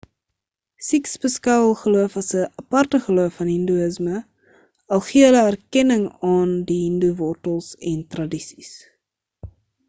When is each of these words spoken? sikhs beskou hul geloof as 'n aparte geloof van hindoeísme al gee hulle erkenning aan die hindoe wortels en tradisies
sikhs 0.85 1.11
beskou 1.25 1.57
hul 1.81 1.81
geloof 1.81 2.13
as 2.21 2.29
'n 2.39 2.47
aparte 2.61 2.97
geloof 3.07 3.33
van 3.41 3.51
hindoeísme 3.55 4.15
al 4.97 5.01
gee 5.09 5.23
hulle 5.27 5.43
erkenning 5.53 6.03
aan 6.33 6.51
die 6.71 6.81
hindoe 6.87 7.13
wortels 7.21 7.69
en 7.93 7.99
tradisies 8.17 8.73